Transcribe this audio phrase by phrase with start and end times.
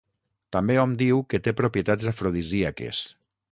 [0.55, 3.07] També hom diu que té propietats afrodisíaques.